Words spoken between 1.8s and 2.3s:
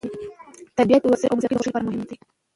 اړین دي.